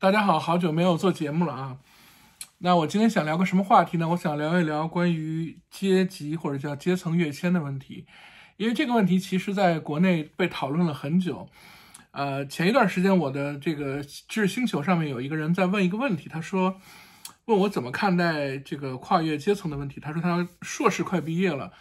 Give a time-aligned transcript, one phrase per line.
[0.00, 1.76] 大家好，好久没有做节目了啊。
[2.58, 4.08] 那我今天想聊个什么话题呢？
[4.10, 8.06] 我想聊一聊关于阶级或者叫阶层跃迁的问题，
[8.58, 11.48] 因为这个问题其实在国内被讨论了很久。
[12.12, 16.80] 呃，前一段时间我的这个知识星球上面有一个人在问一个问题，他说
[17.46, 19.98] 问我怎么看待这个跨越阶层的问题。
[20.00, 21.72] 他说他硕士快毕业了，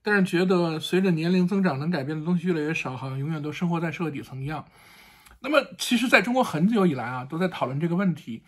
[0.00, 4.64] 但是觉得随着年龄增长，能改变的东西越来越少，好像永远都生活在社会底层一样。
[5.44, 8.42] 那么，其实在中国很久以来啊，都在讨论这个问题。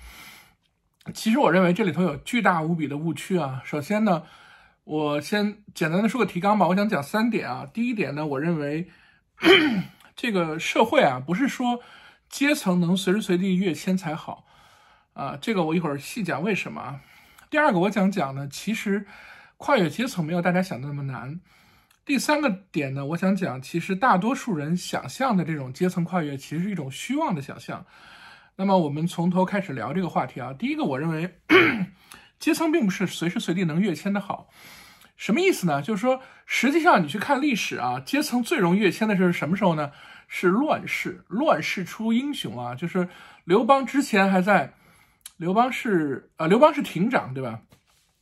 [1.13, 3.61] 其实我认为这里头有巨大无比的误区啊。
[3.67, 4.23] 首先呢，
[4.85, 6.67] 我先简单的说个提纲吧。
[6.67, 7.69] 我想讲三点啊。
[7.71, 8.89] 第一点呢，我认为
[10.17, 11.83] 这个社会啊，不是说
[12.31, 14.47] 阶层能随时随地跃迁才好
[15.13, 15.37] 啊。
[15.39, 17.01] 这个我一会儿细讲为什么啊。
[17.51, 19.07] 第二个，我想讲呢，其实
[19.59, 21.41] 跨越阶层没有大家想的那么难。
[22.07, 27.85] 第三个点呢，我想讲，其实大多数人想象的这种阶层跨越，其实是一种虚妄的想象。
[28.55, 30.53] 那么我们从头开始聊这个话题啊。
[30.53, 31.37] 第一个，我认为
[32.39, 34.49] 阶层并不是随时随地能跃迁的好。
[35.17, 35.83] 什么意思呢？
[35.83, 39.91] 就是说，实际上你去看历史啊，阶层最容易跃迁的是什么时候呢？
[40.29, 42.77] 是乱世，乱世出英雄啊。
[42.77, 43.09] 就是
[43.43, 44.75] 刘邦之前还在，
[45.39, 47.63] 刘邦是呃，刘邦是亭长对吧？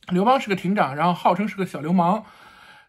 [0.07, 2.25] 刘邦是个亭长，然后号称是个小流氓。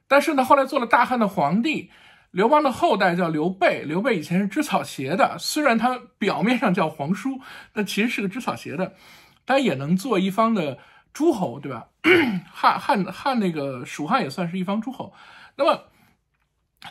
[0.08, 1.90] 但是呢，后来做了大汉的皇帝，
[2.30, 3.82] 刘邦的后代叫刘备。
[3.82, 7.40] 刘备以前是织草鞋的，虽然他表面上叫皇叔，
[7.72, 8.94] 但其实是个织草鞋的。
[9.44, 10.78] 但也能做一方的
[11.12, 11.86] 诸侯，对吧？
[12.52, 15.12] 汉汉汉那个蜀汉也算是一方诸侯。
[15.56, 15.84] 那么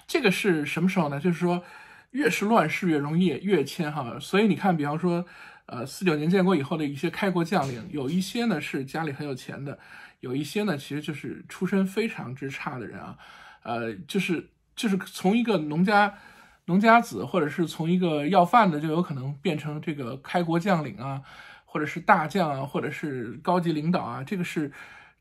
[0.08, 1.20] 这个是什么时候呢？
[1.20, 1.64] 就是说，
[2.12, 4.18] 越是乱世越容易跃迁哈。
[4.20, 5.26] 所以你看，比方说，
[5.66, 9.78] 呃，四九年建国以后的一些开国将领，有一些呢是家里很有钱的。
[10.26, 13.16] 有一些呢，其实就是出身非常之差的人啊，
[13.62, 16.12] 呃，就是就是从一个农家
[16.66, 21.22] 农家子，或者是从一个要饭的，就有可能变成这个开国将领啊，
[21.64, 24.72] 或者是大将啊，或者是高级领导啊，这个是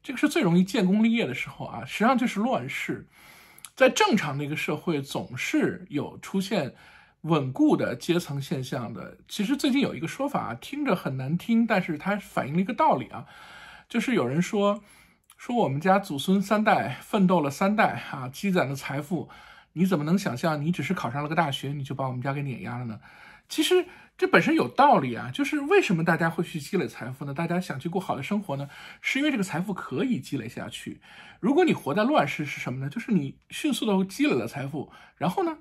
[0.02, 1.84] 这个是最容易建功立业的时候啊。
[1.84, 3.06] 实际上就是乱世，
[3.76, 6.74] 在正常的一个社会，总是有出现
[7.20, 9.18] 稳固的阶层现象的。
[9.28, 13.26] 其实最近有一个说法啊，听着很难听，但是它反映了一个道理啊。
[13.88, 14.82] 就是有人说，
[15.36, 19.28] 说我们家祖孙三代奋斗了三代啊，积攒的财富，
[19.74, 23.00] 你怎么能想象你只是考上了个大学，你就把我们家给碾压了呢？
[23.48, 23.86] 其实
[24.16, 27.34] 这本身有道理啊，就是为什么大家会去积累财富呢？
[27.34, 28.68] 大家想去过好的生活呢？
[29.02, 31.00] 是因为这个财富可以积累下去。
[31.40, 32.88] 如果你活在乱世是什么呢？
[32.88, 35.58] 就是你迅速的积累了财富，然后呢，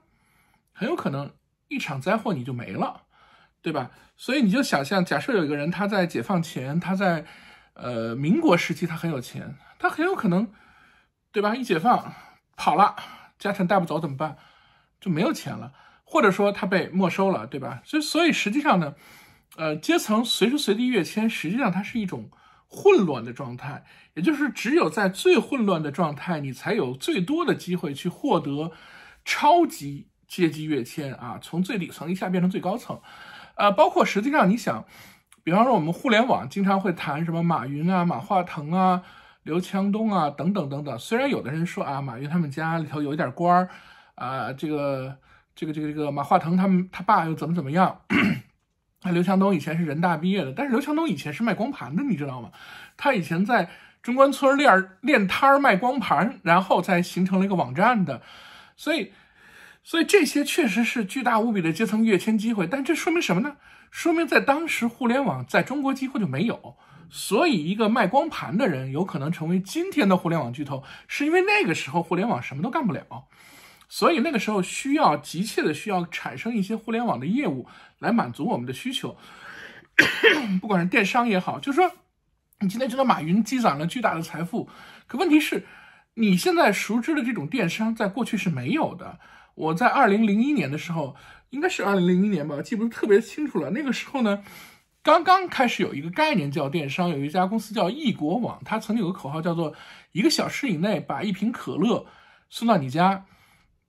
[0.72, 1.34] 很有可能
[1.68, 3.02] 一场灾祸你就没了，
[3.62, 3.92] 对吧？
[4.16, 7.26] 所以你就想象，假设有一个人他在解放前，他在
[7.74, 10.52] 呃，民国时期他很有钱，他很有可能，
[11.32, 11.56] 对吧？
[11.56, 12.14] 一解放
[12.56, 12.96] 跑了，
[13.40, 14.38] 家产带不走怎么办？
[15.02, 15.74] 就没有钱了，
[16.04, 17.82] 或者说他被没收了，对吧？
[17.84, 18.94] 所以，所以实际上呢，
[19.58, 22.30] 呃，阶层随时随地跃迁，实际上它是一种
[22.68, 28.72] 混乱的状态，也就是只有在最混乱的状态，你才有最多的机会去获得
[29.26, 33.02] 超级阶级跃迁啊，从最底层一下变成最高层，
[33.56, 34.86] 呃，包括实际上你想。
[35.44, 39.04] 比方说，我们互联网经常会谈什么马云啊、马化腾啊、
[39.44, 40.98] 刘强东啊等等等等。
[40.98, 43.70] 虽然有的人说啊，马云他们家里头有一点官儿，
[44.16, 45.18] 啊，这个、
[45.54, 48.00] 这个、这个、这个马化腾他们他爸又怎么怎么样？
[49.04, 52.52] 那刘强东以前是人大毕业的，但是刘强东以前是卖光盘的，你知道吗？
[52.96, 53.70] 他以前在
[54.02, 58.22] 中关村练练摊儿卖光盘，然后才形成了一个网站的。
[58.78, 59.12] 所以，
[59.84, 62.66] 所以这些确实是巨大无比的阶层跃迁机会。
[62.66, 63.58] 但这说明什么呢？
[63.94, 66.76] 说明在当时互联网在中国几乎就没有，
[67.12, 73.06] 所以一个卖光盘的人有可能成为今天的互联网巨头，是因为那个时候互联网什么都干不了，
[73.88, 77.68] 所以那个时候需要急切的需要产生一些互联网的业务
[78.00, 79.16] 来满足我们的需求，
[80.60, 81.92] 不管是电商也好，就是说
[82.62, 84.68] 你今天知道马云积攒了巨大的财富，
[85.06, 85.68] 可问题是
[86.16, 89.20] 你现在熟知的这种电商在过去是没有的。
[89.54, 91.16] 我在二零零一年的时候。
[91.54, 93.70] 应该是二零零一年吧，记不是特别清楚了。
[93.70, 94.44] 那个时候呢，
[95.04, 99.76] 刚刚开始有一个概念叫电商，有一家公司叫易果网，它曾经有个口号叫做
[100.14, 102.08] “一个小时以内把一瓶可乐
[102.50, 103.26] 送到你家”。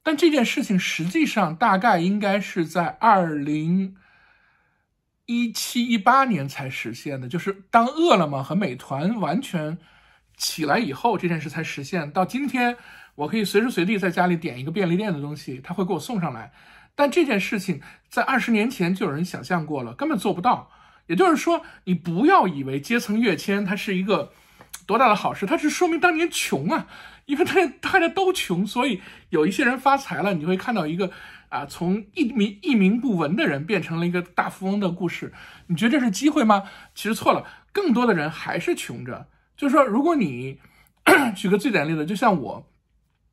[0.04, 3.96] 但这件事情实际上大概应该是在二零
[5.24, 9.78] 一七一八年才实现的，就是当饿了么和美团完全
[10.36, 12.10] 起来以后，这件事才实现。
[12.10, 12.76] 到今天，
[13.14, 16.52] 我可以随时随地在家里点一个便利店的东西，他会给我送上来。
[16.94, 20.70] 但这件事情在二十年前就有人想象过了，根本做不到。
[21.06, 24.32] 也就是说，你不要以为阶层跃迁它是一个
[24.86, 26.86] 多大的好事，它是说明当年穷啊，
[27.26, 30.32] 因为大家大家都穷，所以有一些人发财了。
[30.32, 31.10] 你会看到一个
[31.50, 35.34] 啊，从一名一名不闻的人变成了一个大富翁的故事，
[35.66, 36.62] 你觉得这是机会吗？
[36.94, 39.28] 其实错了，更多的人还是穷着。
[39.56, 40.58] 就是说，如果你
[41.36, 42.66] 举个最简单例子，就像我，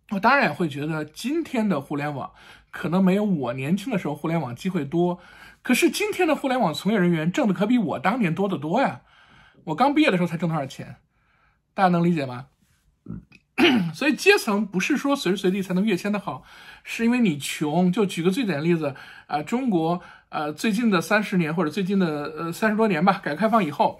[0.09, 2.31] 我当然也会觉得今天的互联网
[2.71, 5.19] 可能没有我年轻的时候互联网机会多，
[5.61, 9.01] 可是今天的互联网从业人员挣的可比我当年多得多呀。
[9.65, 10.95] 我刚毕业的时候才挣多少钱？
[11.73, 12.47] 大家能理解吗？
[13.93, 16.43] 所以阶层不是说随时随地才能跃迁的好，
[16.83, 17.91] 是因为你穷。
[17.91, 18.95] 就举个最简单的例子
[19.27, 23.99] 啊，中国呃最近的三十年或者最近的呃三十多年吧，改革开放以后，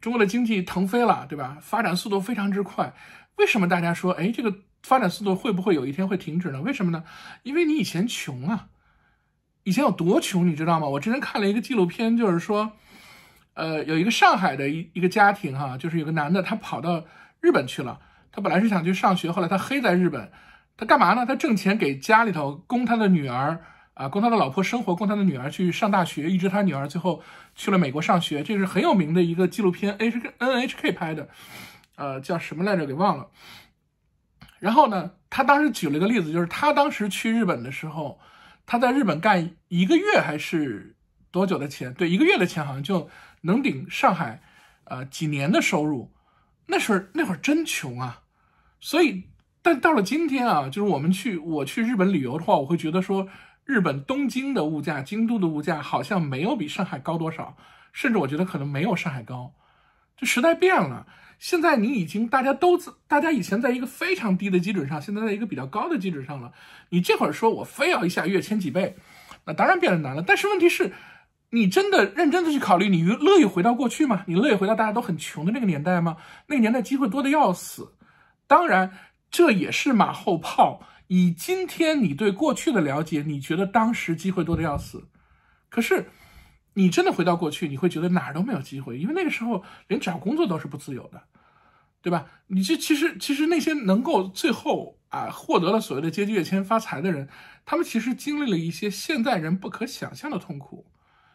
[0.00, 1.56] 中国的经济腾飞了，对吧？
[1.62, 2.92] 发展速度非常之快。
[3.36, 6.60] 为什么大家说，哎，这个发展速度会不会有一天会停止呢？
[6.62, 7.04] 为什么呢？
[7.42, 8.68] 因为你以前穷啊，
[9.64, 10.86] 以前有多穷，你知道吗？
[10.88, 12.72] 我之前看了一个纪录片，就是说，
[13.54, 17.04] 呃，有一个上海的一一个家庭哈，就是有个男的，他跑到
[17.40, 18.00] 日本去了。
[18.32, 20.30] 他本来是想去上学，后来他黑在日本，
[20.76, 21.26] 他干嘛呢？
[21.26, 27.22] 他挣钱给家里头供他的女儿啊，供他的老婆生活，供他的女儿去上大学，一直他女儿最后
[27.56, 28.42] 去了美国上学。
[28.42, 31.28] 这是很有名的一个纪录片，H NHK 拍的，
[31.96, 32.86] 呃，叫什么来着？
[32.86, 33.28] 给忘了。
[34.60, 38.20] 然后呢，他当时举了一个例子，就是他当时去日本的时候，
[38.66, 40.94] 他在日本干一个月还是
[41.32, 41.92] 多久的钱？
[41.94, 43.10] 对，一个月的钱好像就
[43.40, 44.42] 能顶上海，
[44.84, 46.12] 呃，几年的收入。
[46.66, 48.22] 那时候那会儿真穷啊，
[48.78, 49.24] 所以，
[49.60, 53.26] 但到了今天啊，就是我们去我去日本旅游的话，我会觉得说，
[53.64, 57.56] 日本东京的物价、京都的物价好像没有比上海高多少，
[57.92, 59.54] 甚至我觉得可能没有上海高。
[60.16, 61.06] 这时代变了，
[61.40, 62.78] 现在你已经大家都
[63.08, 66.52] 大家以前在一个非常低的基准上，现在在一个比较高的基准上了。
[66.90, 68.94] 你这会儿说我非要一下跃迁几倍，
[69.44, 70.22] 那当然变得难了。
[70.24, 70.92] 但是问题是。
[71.52, 74.22] 你真的认真的去考虑，你乐意回到过去吗？
[74.28, 76.16] 你乐意回到大家都很穷的那个年代吗？
[76.46, 77.94] 那个年代机会多的要死。
[78.46, 78.92] 当然，
[79.32, 80.80] 这也是马后炮。
[81.08, 85.08] 以今天你对过去的了解，你觉得当时机会多的要死。
[85.68, 86.08] 可是，
[86.80, 91.22] 你真的回到过去，你会觉得哪儿都没有机会，因为那个时候连找工作都是不自由的，
[92.00, 92.26] 对吧？
[92.46, 97.28] 你这其实其实那些能够最后啊获得了所谓的阶级跃迁发财的人，
[97.66, 100.86] 他们其实经历了一些现代人不可想象的痛苦。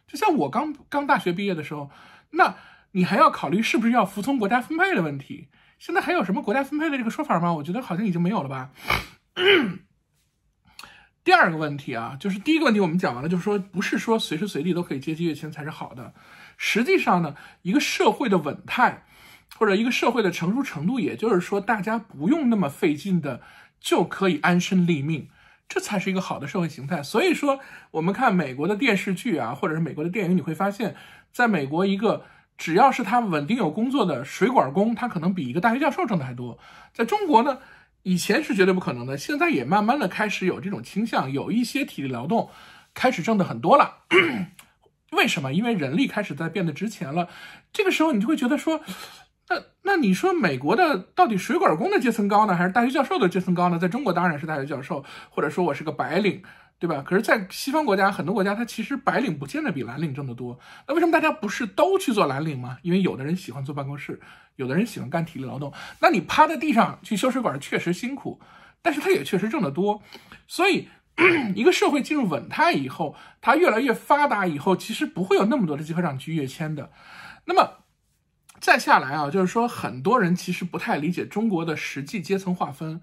[0.08, 1.92] 就像我刚刚大学毕业的时候，
[2.32, 2.56] 那
[2.94, 5.50] 你还要考虑是不是要服从国家分配的问题。
[5.78, 7.54] 现在还有什么国家分配的这个说法吗？
[7.54, 8.72] 我觉得好像已经没有了吧。
[11.26, 16.14] 第二个问题啊，就是第一个问题我们讲完了，就是说不是说随时随地都可以阶级跃迁才是好的。
[16.56, 19.04] 实际上呢，一个社会的稳态
[19.58, 23.42] 或者一个社会的成熟程度，也就是说大家不用那么费劲的
[23.80, 25.28] 就可以安身立命。
[25.68, 27.02] 这才是一个好的社会形态。
[27.02, 30.96] 所以说，我们看美国的电视剧啊，或者是美国的电影，你会发现，
[31.32, 32.24] 在美国，一个
[32.56, 36.60] 只要是他稳定有工作的水管工，他可能比一个大学教授挣的还多。
[36.94, 37.58] 在中国呢，
[38.06, 42.52] 以前是绝对不可能的，现在也慢慢的开始有这种倾向，有一些体力劳动
[42.94, 44.04] 开始挣的很多了。
[45.12, 45.52] 为什么？
[45.52, 47.28] 因为人力开始在变得值钱了。
[47.74, 48.82] 这个时候，你就会觉得说。
[49.48, 53.80] 那那你说美国的到底水管工的阶层高呢，还是大学教授的阶层高呢？
[53.80, 56.44] 在中国当然是大学教授，或者说我是个白领，
[56.78, 57.02] 对吧？
[57.06, 60.60] 可是，在西方国家很多国家，它其实白领不见得比蓝领挣得多。
[60.88, 62.78] 那为什么大家不是都去做蓝领吗？
[62.82, 64.20] 因为有的人喜欢坐办公室，
[64.58, 65.74] 有的人喜欢干体力劳动。
[66.00, 68.40] 那你趴在地上去修水管确实辛苦，
[68.82, 70.04] 但是他也确实挣得多。
[70.48, 70.90] 所以，
[71.56, 76.92] 一个社会进入稳态以后，它越来越发达以后，其实不会有那么多的机会让你去跃迁的。
[77.46, 77.80] 那么。
[78.62, 83.02] 再下来啊，就是说很多人其实不太理解中国的实际阶层划分，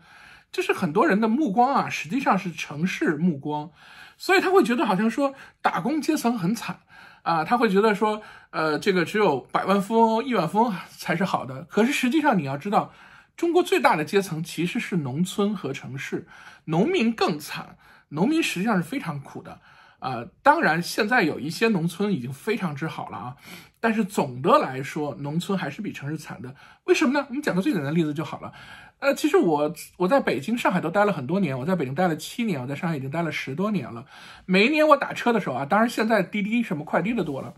[0.53, 3.71] 就是很多人的目光啊，实际上是城市目光，
[4.19, 6.81] 所以他会觉得好像说打工阶层很惨
[7.23, 11.63] 啊，他会觉得说，呃，这个只有百万富翁、亿万富翁才是好的。
[11.65, 12.93] 可是实际上你要知道，
[13.37, 16.29] 中国最大的阶层其实是农村和城市，
[16.67, 17.79] 农民更惨，
[18.11, 19.61] 农民实际上是非常苦的。
[20.01, 23.37] 啊，当然，现在有一些农村已经非常之好了啊，
[23.83, 26.55] 但是总的来说，农村还是比城市惨的。
[26.85, 27.27] 为什么呢？
[27.29, 28.53] 我们讲个最简单的例子就好了。
[29.01, 34.07] 呃，其实我我在北京、上海都待了很多年，我在北京待了七年，我在上海已经待了十多年了。
[34.47, 37.53] 每一年我打车的时候啊，当然现在滴滴什么快递的多了，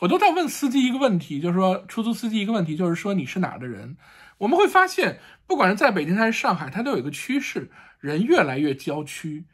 [0.00, 3.96] 我都在问司机一个问题，就是说出租司机一个问题，就是说你是哪儿的人？
[4.38, 9.44] 我们会发现，不管是在北京还是上海，它都有一个趋势，人越来越郊区。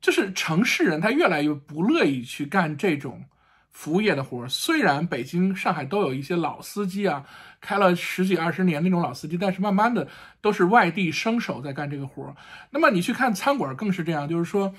[0.00, 3.24] 就是城市人，他越来越不乐意去干这种
[3.78, 4.48] 服务业的活儿。
[4.48, 7.24] 虽然北京、上海都有一些老司机啊，
[7.60, 10.08] 开了十几二十年那种老司机，但是慢慢的
[10.40, 12.34] 都是外地生手在干这个活儿。
[12.70, 14.74] 那么你去看餐馆更是这样，就是说，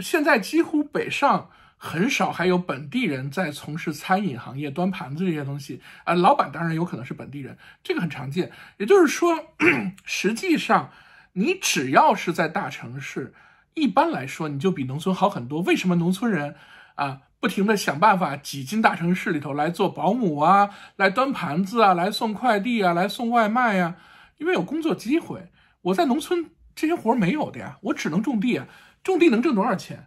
[0.00, 6.12] 现在几乎北上很少还有本地人在从事餐饮行业、端盘子这些东西啊。
[6.14, 8.50] 老板当然有可能是本地人，这个很常见。
[8.78, 9.54] 也就是说，
[10.04, 10.90] 实际上
[11.34, 13.32] 你只要是在大城市。
[13.74, 15.60] 一般来说你就比农村好很多。
[15.62, 16.56] 为什么农村人
[16.94, 23.96] 啊不停的想办法挤进大城市里头来做保姆啊，来端盘子啊，来送快递啊，来送外卖呀？
[24.38, 25.50] 因为有工作机会。
[25.82, 28.66] 我在农村这些活没有的呀，我只能种地啊。
[29.02, 30.06] 种地能挣多少钱？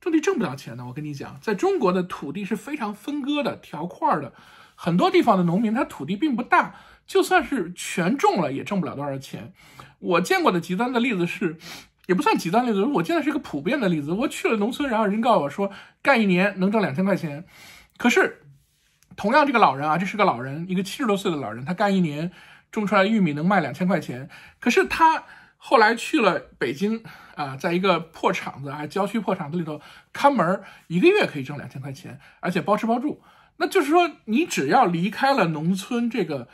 [0.00, 0.86] 种地挣不了钱的。
[0.86, 4.32] 我跟你讲，在中国的土地是非常分割的、条块的，
[4.74, 6.74] 很多地方的农民他土地并不大，
[7.06, 9.52] 就算是全种了也挣不了多少钱。
[9.98, 11.58] 我见过的极端的例子是，
[12.08, 14.12] 也不算极端例子，我见的是一个普遍的例子。
[14.12, 15.70] 我去了农村，然后人告诉我说，
[16.02, 17.44] 干一年能挣两千块钱。
[17.98, 18.42] 可是，
[19.14, 22.32] 同样这个老人啊，这是个老人，一个七十多岁的老人，他干一年
[22.72, 24.28] 种出来玉米能卖两千块钱。
[24.58, 25.24] 可是他
[25.56, 27.04] 后来去了北京。
[27.38, 29.80] 啊，在一个破厂子啊，郊区破厂子里头
[30.12, 33.22] 看门，一个月可以挣两千块钱，而且包吃包住。
[33.58, 36.48] 那就是说，你只要离开了农村这个，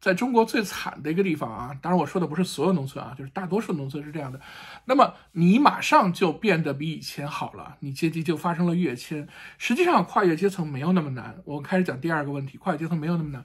[0.00, 4.40] 在中国最惨的一个地方啊，当然我说的不是所有农村啊，就是大多数农村是这样的。
[4.86, 9.28] 那么你马上就变得比以前好了，你阶级就发生了跃迁。
[9.58, 11.36] 实际上，跨越阶层没有那么难。
[11.44, 13.44] 我开始讲第二个问题，跨越阶层没有那么难。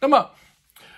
[0.00, 0.30] 那么。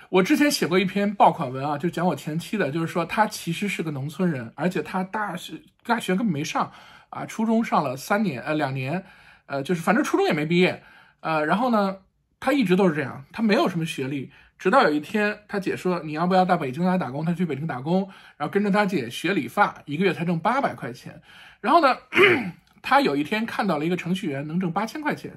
[0.09, 6.71] 我之前写过一篇爆款文啊，就讲我前妻的，就是说他其实是个农村人，而且他大学大学根本没上
[7.09, 9.03] 啊，初中上了三年呃两年，
[9.47, 10.83] 呃就是反正初中也没毕业，
[11.21, 11.97] 呃然后呢
[12.39, 21.21] 他一直都是这样，他没有什么学历，直到有一天他姐说你要不要到北京来打工，他去北京打工，然后跟着他姐学理发，一个月才挣八百块钱，
[21.61, 21.97] 然后呢
[22.81, 25.31] 他有一天看到了一个程序员能挣八千块钱。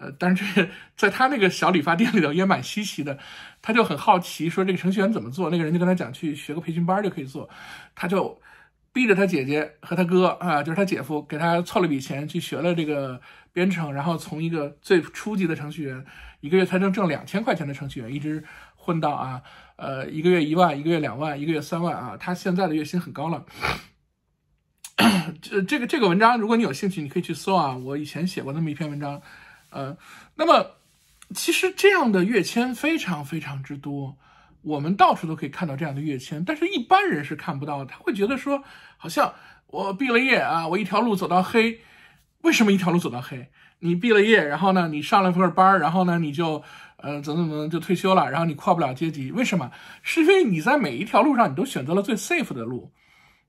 [0.00, 3.18] 呃，但是这在他那个小理发店里头也蛮稀奇的，
[3.60, 5.50] 他就很好奇，说这个程序员怎么做？
[5.50, 7.50] 那个人就跟他讲，去学个培训班就可以做。
[7.96, 8.40] 他就
[8.92, 13.20] 逼着他姐姐和他哥啊，就是他姐夫，给他凑了笔钱去学了这个
[13.52, 16.06] 编程，然后从一个最初级的程序员，
[16.40, 18.44] 一个月才能挣两千块钱的程序员，一直
[18.76, 19.42] 混到啊，
[19.76, 23.44] 呃，一个月一万，一个月两万，一个月三万啊，他现在的月薪很高了。
[25.42, 29.20] 这这个这个文章，如果你有兴趣，你可以去搜啊，我以前写过那么一篇文章。
[29.70, 29.96] 呃，
[30.34, 30.76] 那么
[31.34, 34.16] 其实这样的跃迁非常非常之多，
[34.62, 37.86] 我们到处都可以看到这样的跃迁，但是一般人是看不到的。
[37.86, 38.64] 他会觉得说，
[38.96, 39.34] 好像
[39.66, 41.80] 我毕了业啊，我一条路走到黑。
[42.42, 43.50] 为什么一条路走到黑？
[43.80, 46.62] 你毕了业，然后呢，你上了份班，然后呢，你就
[46.96, 49.30] 呃怎么怎么就退休了，然后你跨不了阶级。
[49.32, 49.70] 为什么？
[50.02, 52.92] 是因为你在每一条路上，你都选择了最 safe 的路。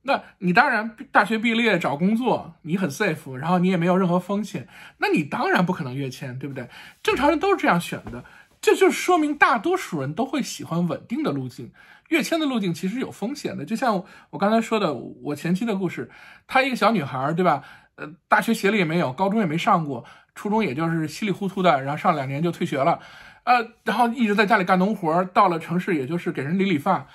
[0.02, 4.68] 那你当然大学毕业找工作，你很 safe，然后你也没有任何风险，
[5.00, 6.70] 那你当然不可能跃迁，对不对？
[7.04, 8.24] 正常人都是这样选的，
[8.62, 11.72] 这就说明大多数人都会喜欢稳定的路径。
[12.08, 16.10] 跃迁的路径其实有风险的，就像我刚才说的，我前妻的故事，
[16.48, 17.62] 她一个小女孩，对吧？
[18.00, 23.00] 呃，大学学历也没有，高中也没上过，初中也就是稀里糊涂的，然后上两年就退学了，
[23.44, 27.08] 呃，然后一直在家里干农活，到了城市也就是给人理理发。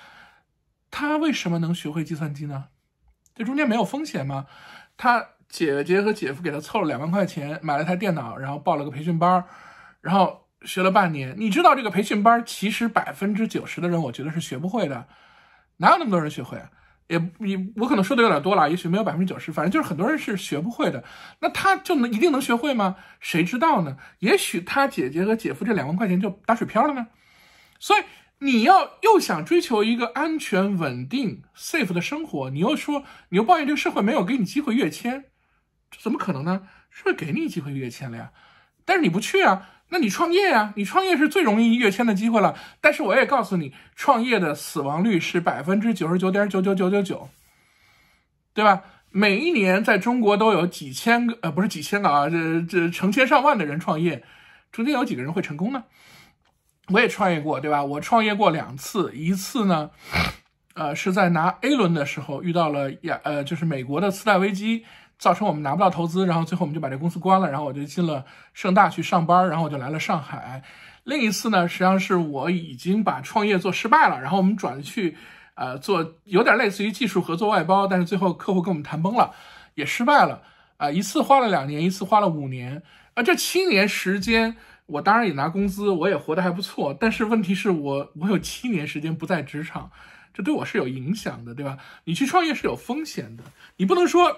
[0.91, 2.65] 他为什么能学会计算机呢？
[3.33, 4.45] 这中间没有风险吗？
[4.95, 9.43] 他姐姐和姐夫给他凑了两万块钱，买了台电脑，然后报了个培训班，
[10.01, 11.35] 然后学了半年。
[11.37, 15.07] 你知道这个培训班其实百分之九十的人，我觉得是学不会的，
[15.77, 16.61] 哪有那么多人学会？
[17.07, 21.03] 也你我可能说的有点多了，也许没有百分之九十，反正就是很多人是学不会的。
[21.39, 22.95] 那他就能一定能学会吗？
[23.19, 23.97] 谁知道呢？
[24.19, 27.07] 也许他姐姐和姐夫这两万块钱就打水漂了呢。
[27.79, 28.03] 所以。
[28.39, 35.23] 你要又想追求一个安全、稳定、safe 的生活，你又说你又抱怨这个社会没有给你机会跃迁，
[35.89, 36.67] 这怎么可能呢？
[36.89, 38.33] 是不是给你机会跃迁了呀？
[38.83, 40.73] 但是你不去啊，那你创业呀？
[40.75, 42.53] 你创业是最容易跃迁的机会了。
[42.81, 47.29] 但是我也告诉你，创业的死亡率是百分之九十九点九九九九九，
[48.53, 48.81] 对吧？
[49.09, 54.21] 每一年在中国都有几千个，呃，不是几千个啊，这这成千上万的人创业，
[54.69, 55.85] 中间有几个人会成功呢？
[56.89, 57.81] 我也创业过，对吧？
[57.81, 59.91] 我创业过两次，一次呢，
[60.73, 64.83] 呃，是在拿 A 轮的时候遇到了亚，呃，就是美国的次贷危机，
[65.17, 70.63] 造成我们拿不到投资，然后最后我们就把这公司关了，然后我就进了盛大去上班，然后我就来了上海。
[71.03, 75.15] 另一次呢，实际上是我已经把创业做失败了，然后我们转去，
[75.55, 79.31] 呃，做有点类似于技术合作外包，但是最后客户跟我们谈崩了，
[79.75, 80.41] 也失败了。
[80.77, 84.57] 啊，一次花了两年，一次花了五年，啊，这七年时间。
[84.87, 89.89] 我当然也拿工资，我也活得还不错，但是问题是我我有七年时间不在职场，
[90.31, 91.79] 这对我是有影响的，对吧？
[92.03, 93.43] 你去创业是有风险的，
[93.77, 94.31] 你不能说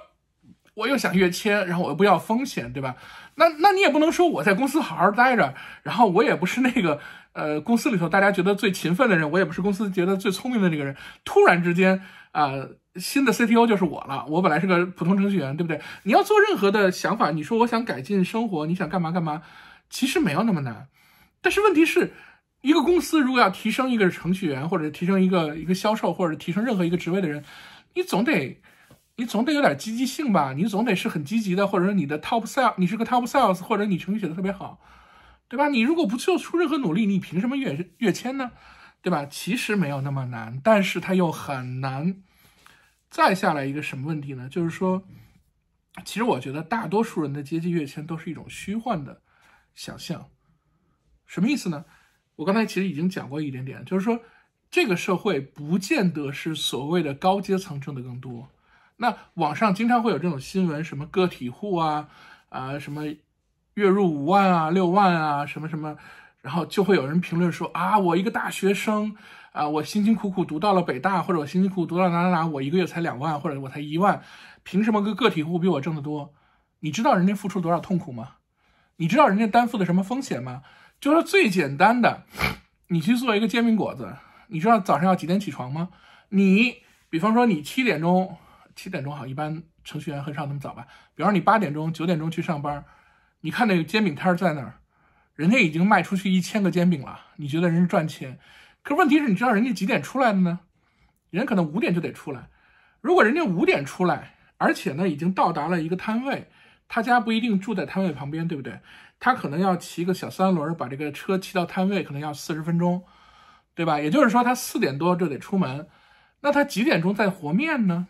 [0.77, 2.95] 我又想跃迁，然后我又不要风险，对吧？
[3.33, 6.99] 那那你也不能说我在公司好好待着，然后我也不是那个
[7.33, 11.99] 呃公司里头大家觉得最勤奋的人，我也不是公司觉得最聪明的那个人，突然之间
[12.31, 12.51] 啊
[12.95, 15.81] 新的 CTO 就是我了，我本来是个普通程序员，对不对？
[16.03, 19.41] 你要做任何的想法，你说我想改进生活，你想干嘛干嘛。
[19.89, 20.89] 其实没有那么难，
[21.41, 22.13] 但是问题是，
[22.61, 27.43] 一个公司如果要提升一个程序员，或者提升一个一个销售，或者提升任何一个职位的人，
[27.95, 28.59] 你总得
[29.17, 30.53] 你总得有点积极性吧？
[30.53, 34.79] 你总得是很积极的，或者说你的 top sales，你是个 top sales，或者你程序写的特别好，
[35.47, 35.67] 对吧？
[35.69, 38.51] 你如果不做出任何努力，你凭什么跃跃迁呢？
[39.01, 39.25] 对吧？
[39.25, 42.21] 其实没有那么难，但是它又很难。
[43.09, 44.47] 再下来一个什么问题呢？
[44.49, 45.03] 就是说，
[46.05, 49.21] 其实我觉得大多数人的阶级跃迁都是一种虚幻的
[49.73, 50.29] 想象。
[51.25, 51.85] 什么意思呢？
[52.35, 54.21] 我刚才其实已经讲过一点点，就是说，
[54.69, 58.47] 这个社会不见得是所谓的高阶层挣的更多。
[58.97, 62.09] 那网上经常会有这种新闻，什么个体户啊，
[62.49, 63.05] 啊，什么
[63.75, 65.95] 月入五万啊、六万啊，什么什么，
[66.41, 69.15] 然后就会有人评论说啊，我一个大学生
[69.51, 74.23] 啊，我辛辛苦苦读到了北大，或者我辛辛苦苦读到哪哪哪，我一个月才两万，或者我才一万，
[74.63, 76.33] 凭什么个个体户比我挣得多？
[76.79, 78.37] 你知道人家付出多少痛苦吗？
[78.95, 80.63] 你知道人家担负的什么风险吗？
[80.99, 82.23] 就是最简单的，
[82.87, 84.15] 你去做一个煎饼果子，
[84.47, 85.89] 你知道早上要几点起床吗？
[86.29, 86.77] 你
[87.11, 88.37] 比方说你七点钟。
[88.77, 90.87] 七点钟好，一般程序员很少那么早吧。
[91.15, 92.85] 比方说你八点钟、九点钟去上班，
[93.41, 94.75] 你看那个煎饼摊在那儿，
[95.35, 98.39] 人家已经卖出去一千个煎饼了，你觉得人家赚钱？
[98.83, 100.59] 可问题是，你知道人家几点出来的呢？
[101.31, 102.47] 人可能五点就得出来。
[103.01, 106.47] 如果人家五点出来，而且呢已经到达了一个摊位，
[106.87, 108.79] 他家不一定住在摊位旁边，对不对？
[109.19, 113.03] 他可能要骑个小三轮把这个车骑到摊位，可能要四十分钟，
[113.73, 113.99] 对吧？
[113.99, 115.87] 也就是说，他四点多就得出门，
[116.41, 118.07] 那他几点钟再和面呢？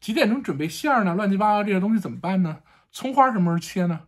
[0.00, 1.14] 几点钟准备馅儿呢？
[1.14, 2.58] 乱七八糟这些东西怎么办呢？
[2.90, 4.00] 葱花什么时候切呢？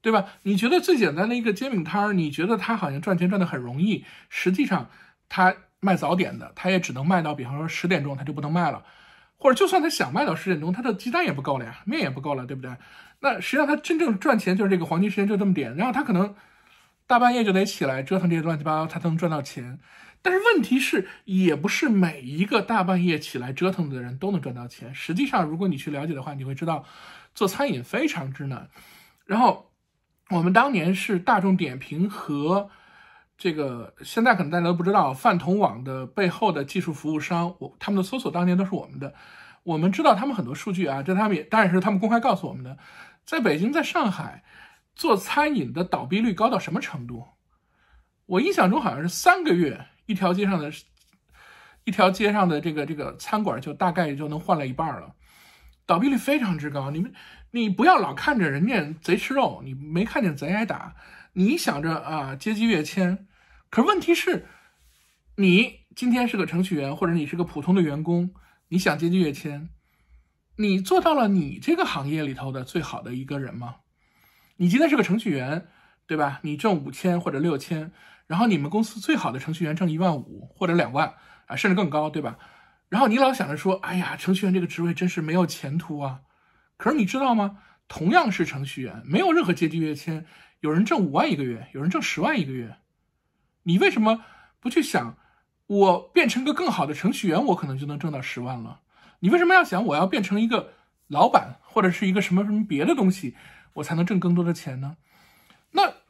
[0.00, 0.26] 对吧？
[0.42, 4.90] 你觉得最简单的一个煎饼摊儿，你觉得他好像赚钱赚的很容易，实际上
[5.30, 8.84] 他卖早点的，他也只能卖到，比方说十点钟他就不能卖了，
[9.38, 12.70] 或者就算他想卖到十点钟，他的鸡蛋也不够了呀，面也不够了，对不对？
[13.20, 16.34] 那实际上他真正赚钱就是这个黄金时间就这么点，然后他可能
[17.06, 19.78] 大半夜就得起来折腾这些乱七八糟，他才能赚到钱。
[20.24, 24.94] 但是问题是，也不是每一个大半夜起来折腾的人都能赚到钱。
[24.94, 26.86] 实际上，如果你去了解的话，你会知道，
[27.34, 28.70] 做餐饮非常之难。
[29.26, 29.70] 然后，
[30.30, 32.70] 我们当年是大众点评和
[33.36, 39.12] 这个现在可能大家都不知道，饭桶网的背后的技术服务商，我他们的搜索当年都是我们的。
[39.62, 42.78] 我们知道他们很多数据啊，这他们也当然是他们公开告诉我们的。
[43.26, 44.42] 在北京，在上海
[44.94, 47.26] 做餐饮的倒闭率高到什么程度？
[48.24, 49.86] 我印象中好像是三个月。
[50.06, 50.70] 一条街上的，
[51.84, 55.14] 一条街上的这个这个餐馆就大概就能换了一半了，
[55.86, 56.90] 倒闭率非常之高。
[56.90, 57.12] 你们，
[57.50, 60.94] 你不要老看着人家贼吃肉，你没看见贼挨打。
[61.32, 63.26] 你想着啊阶级跃迁，
[63.70, 64.46] 可问题是，
[65.36, 68.34] 你今天是个程序员，或者你是个普通的员工，
[68.68, 69.70] 你想阶级跃迁，
[70.56, 73.76] 你做到了你这个行业里头的最好的一个人吗？
[74.56, 75.66] 你今天是个程序员，
[76.06, 76.38] 对吧？
[76.42, 77.90] 你挣五千或者六千。
[78.26, 81.14] 然后你们公司最好的程序员挣一万五或者两万
[81.46, 82.38] 啊，甚至更高，对吧？
[82.88, 86.20] 然后你老想着说，哎呀，程序员这个职位真是没有前途啊。
[86.76, 87.58] 可是你知道吗？
[87.86, 90.24] 同样是程序员，没有任何阶级跃迁，
[90.60, 92.76] 有人挣五万一个月，有人挣十万一个月。
[93.64, 94.24] 你为什么
[94.60, 95.18] 不去想，
[95.66, 98.80] 我变成个更好的程序员，我可能就能挣到十万了？
[99.20, 100.72] 你为什么要想我要变成一个
[101.08, 103.36] 老板或者是一个什么什么别的东西，
[103.74, 104.96] 我才能挣更多的钱呢？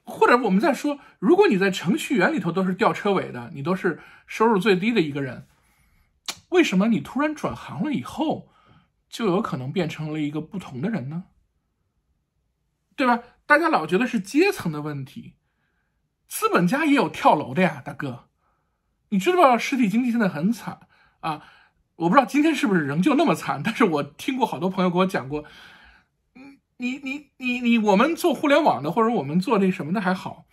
[0.04, 5.46] 或者我们再说，如果你在程序员里头都是吊车尾的，你都是收入最低的一个人，
[6.50, 8.50] 为什么你突然转行了以后，
[9.08, 11.24] 就有可能变成了一个不同的人呢？
[12.96, 13.20] 对吧？
[13.46, 15.34] 大家老觉得是阶层的问题，
[16.28, 18.28] 资本家也有跳楼的呀，大哥，
[19.08, 20.80] 你知不知道实体经济现在很惨
[21.20, 21.42] 啊？
[21.96, 25.44] 我不知道今天是不是仍旧那么惨，但是我听过好多朋友给我讲过。
[26.84, 30.44] 你你你你，我们做互联网的，或者我们做那什么的还好。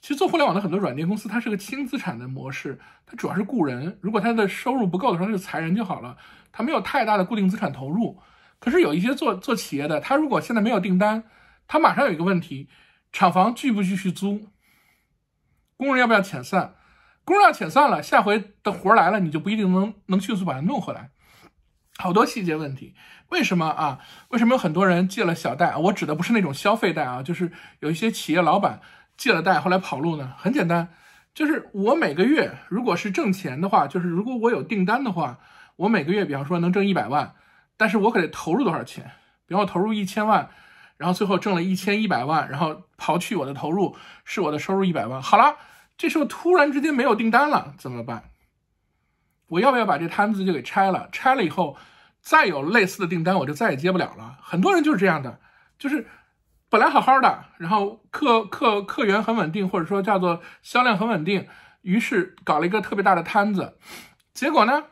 [0.00, 3.98] 其实做互联网的很多软件公司，它是个轻资产的模式，它主要是雇人。
[4.00, 6.16] 如果它的收入不够的时候，就裁人就好了，
[6.50, 8.18] 它没有太大的固定资产投入。
[8.58, 11.24] 可是有一些做做企业的，他如果现在没有订单，
[11.68, 12.70] 他马上有一个问题：
[13.12, 14.48] 厂房继不继续租？
[15.76, 16.76] 工人要不要遣散？
[17.22, 21.10] 工人要遣散了，下回的活来了，你就不一定能能迅速把它弄回来。
[21.98, 22.94] 好多细节问题。
[23.30, 23.98] 为什么啊？
[24.28, 25.78] 为什么有很多人借了小贷啊？
[25.78, 28.80] 我指的不是那种消费贷啊，就是有一些企业老板
[29.16, 30.34] 借了贷，后来跑路呢？
[30.36, 30.90] 很简单，
[31.34, 35.38] 就是我每个月如果是挣钱的话，就是如果我有订单的话，
[35.76, 37.34] 我每个月比方说能挣一百万，
[37.76, 39.12] 但是我可得投入多少钱？
[39.46, 40.50] 比方我投入一千万，
[40.96, 45.20] 然后最后挣了一千一百万，然后刨去我的投入，是我的收入一百万。
[45.20, 45.56] 好了，
[45.96, 48.30] 这时候突然之间没有订单了，怎么办？
[49.48, 51.08] 我要不要把这摊子就给拆了？
[51.12, 51.76] 拆了以后。
[52.20, 54.36] 再有类似的订单，我就再也接不了了。
[54.42, 55.38] 很多人就是这样的，
[55.78, 56.08] 就是
[56.68, 61.46] 本来好好的，然后客客客源很稳定，或者说叫做销量很稳定，
[61.82, 63.78] 于是搞了一个特别大的摊子，
[64.34, 64.86] 结果呢，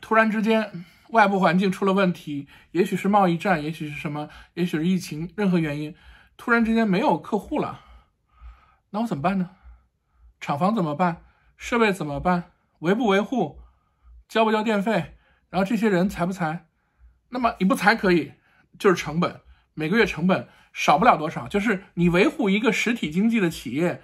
[0.00, 5.94] 突然之间外部环境出了问题，也许是贸易战，也许是什么，也许是疫情，任何原因，
[6.36, 7.78] 突然之间没有客户了，
[8.90, 9.50] 那我怎么办呢？
[10.40, 11.22] 厂房怎么办？
[11.56, 12.53] 设备怎么办？
[12.84, 13.62] 维不维护？
[14.28, 15.16] 交不交电费？
[15.48, 16.66] 然后这些人裁不裁？
[17.30, 18.34] 那么你不裁可以，
[18.78, 19.40] 就是成本，
[19.72, 24.02] 每个月成本少不了多少，就是你维护一个实体经济的企业，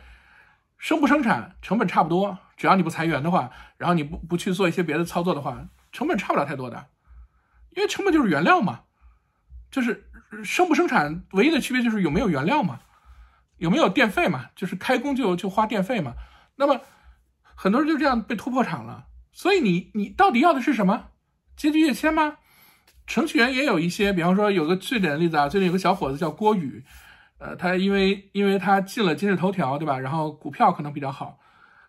[0.78, 5.68] 生不生产成本差不多，只要你不裁员的话，然后你不不去做一些别的操作的话。
[5.92, 6.86] 成本差不了太多的，
[7.76, 8.84] 因为成本就是原料嘛，
[9.70, 10.08] 就是
[10.42, 12.80] 生不生产唯一的区别就是有没有原料嘛，
[13.58, 16.14] 有没有电费嘛，就是开工就就花电费嘛。
[16.56, 16.80] 那么
[17.62, 19.08] 很多人就这样被突破产了。
[19.32, 21.10] 所以你你到底要的是什么？
[21.58, 22.38] 阶级跃迁吗？
[23.06, 26.82] 程序员也有一些，比方说有个最典的例子啊，最近有个小伙子叫郭宇，
[27.36, 29.98] 呃，他因为因为他进了今日头条，对吧？
[29.98, 31.38] 然后股票可能比较好，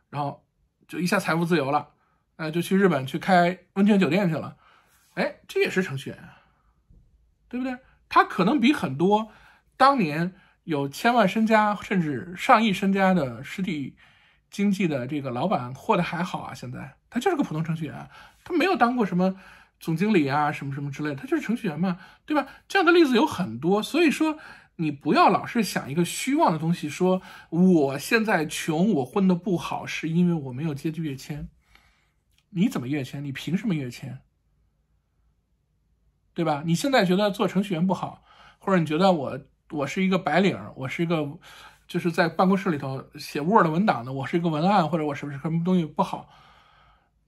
[0.10, 0.46] 然后
[0.90, 1.88] 就一下财富自由了。
[2.36, 4.58] 呃，就去日本去开温泉酒店去了，
[5.14, 6.20] 哎，这也是程序员，
[7.48, 7.78] 对不对？
[8.10, 9.32] 他可能比很多
[9.78, 10.34] 当年
[10.66, 13.96] 有千万身家甚至上亿身家的实体
[14.52, 16.54] 经济的这个老板活得还好啊。
[16.54, 18.08] 现在他就是个普通程序员，
[18.44, 19.36] 他没有当过什么
[19.80, 22.46] 总经理啊，什么什么之类的，他就是程序员嘛，对吧？
[22.68, 24.38] 这样的例子有很多，所以说
[24.76, 31.50] 你不要老是想一个虚妄的东西，说我现在穷，我混得不好，是因为我没有阶级跃迁。
[32.50, 33.24] 你怎么跃迁？
[33.24, 34.20] 你凭什么跃迁？
[36.34, 36.64] 对吧？
[36.66, 38.24] 你现在觉得做程序员不好，
[38.60, 39.40] 或者你觉得我
[39.72, 41.40] 我是一个白领，我是一个
[41.92, 46.30] 就是在办公室里头写 Word 文档的，我是一个文案，或者我是不是什么东西不好？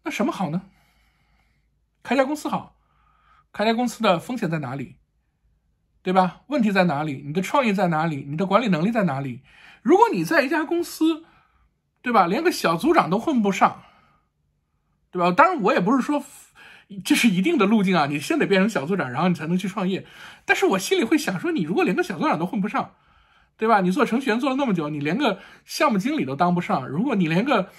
[0.03, 0.61] 那什么好呢？
[2.01, 2.77] 开家公司好，
[3.51, 4.95] 开家公司的风险在哪里？
[6.01, 6.43] 对吧？
[6.47, 7.21] 问题在哪里？
[7.25, 8.25] 你的创意在哪里？
[8.25, 9.41] 你的管理能力在哪里？
[9.81, 11.25] 如果你在一家公司，
[12.01, 12.25] 对吧？
[12.25, 13.83] 连个小组长都混不上。
[15.11, 15.29] 对吧？
[15.29, 16.23] 当然，我也不是说
[17.03, 20.07] 这是一定的路径啊，你先得变成小组长，然后你才能去创业。
[20.45, 22.95] 但是我心里会想说，你如果连个小组长都混不上，
[23.57, 23.81] 对吧？
[23.81, 27.71] 你做程序员做了那么久，你连个项目经理都当不上，如果你连个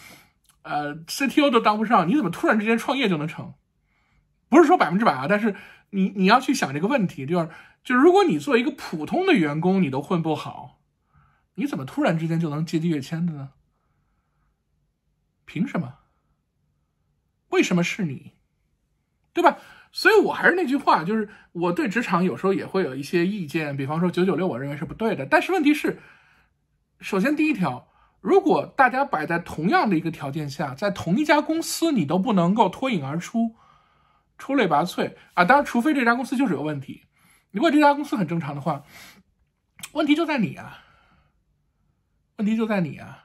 [0.62, 3.54] 呃 CTO 都当不上，你怎么突然之间创业就能成？
[4.48, 5.56] 不是说百分之百啊，但是
[5.90, 7.50] 你你要去想这个问题，就是
[7.82, 10.80] 就是如果你做一个普通的员工，你都混不好，
[11.54, 13.50] 你怎么突然之间就能阶级跃迁的呢？
[15.44, 15.98] 凭什么？
[17.50, 18.32] 为什么是你，
[19.32, 19.58] 对吧？
[19.96, 23.76] 所以我还是那句话，就是我对职场有时候也会有一些意见。
[23.76, 25.24] 比方说九九六，我认为是不对的。
[25.24, 26.00] 但是问题是，
[26.98, 27.86] 首先第一条，
[28.20, 33.54] 如果大家摆在同样的一个条件下，在同一家公司，你都不能够脱颖而出、
[34.36, 35.44] 出类拔萃啊！
[35.44, 37.04] 当然，除非这家公司就是有问题。
[37.52, 38.82] 如果这家公司很正常的话，
[39.92, 40.80] 问题就在你啊，
[42.38, 43.23] 问题就在你啊。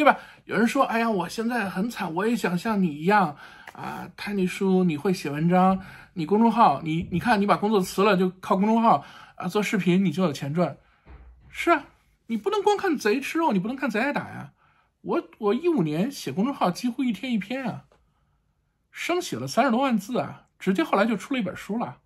[0.00, 0.18] 对吧？
[0.46, 3.36] 有人说：“哎呀，我现在很惨，我也想像你一样
[3.74, 5.78] 啊。”泰尼叔，你会写文章，
[6.14, 10.78] 你公众号，你你看，你把工作辞了，就靠公众号啊做视频，你就有钱赚。
[11.50, 11.84] 是啊，
[12.28, 14.52] 你不能光看贼吃肉，你不能看贼挨打呀。
[15.02, 17.84] 我我一五年写公众号，几乎一天一篇啊，
[18.90, 21.98] 生写了三十多万字啊，直接后来就出了一本书了。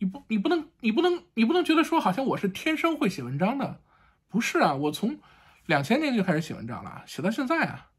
[0.00, 3.78] 你不你不能你不能你不能觉得说好像我是天生会写文章的，
[4.28, 5.16] 不是啊，我从。
[5.70, 7.90] 两千年就开始写文章了，写到现在啊，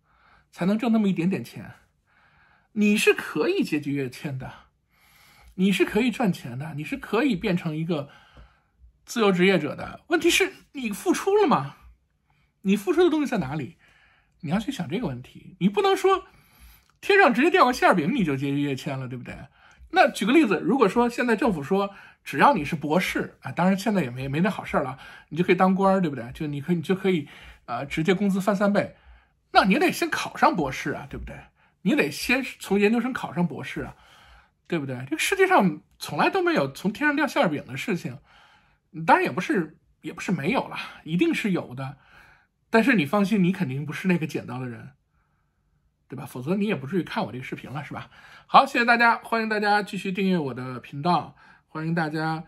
[0.52, 1.72] 才能挣那么一点点钱。
[2.74, 4.52] 你是可以阶级跃迁的，
[5.56, 8.10] 你是可以赚钱的，你是可以变成一个
[9.06, 10.02] 自由职业者的。
[10.08, 11.78] 问题是你付出了吗？
[12.64, 13.78] 你付出的东西在哪里？
[14.42, 15.56] 你要去想这个问题。
[15.62, 16.26] 你不能说
[17.00, 19.34] 天上直接掉个馅饼你就阶级跃迁了，对不对？
[19.92, 24.98] 那举个例子，如果说现在政府说只要你是博士啊，当然现在也没没那好事了，
[25.30, 26.30] 你就可以当官，对不对？
[26.34, 27.30] 就你可以你就可以。
[27.72, 28.96] 啊，直接工资翻三倍，
[29.52, 31.36] 那你得先考上博士啊，对不对？
[31.84, 33.96] 你得先从研究生考上博士啊，
[34.68, 34.98] 对不对？
[35.10, 38.20] 这个世界上从来都没有从天上掉馅饼的事情，
[39.08, 41.98] 当然也不是也不是没有了，一定是有的。
[42.70, 44.92] 但是你放心，你肯定不是那个捡到的人，
[46.08, 46.26] 对吧？
[46.26, 48.10] 否则你也不至于看我这个视频了，是吧？
[48.48, 51.36] 好，谢谢大家，欢迎大家继续订阅我的频道，
[51.68, 52.44] 欢迎大家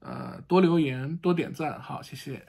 [0.00, 2.46] 呃多留言多点赞，好，谢谢。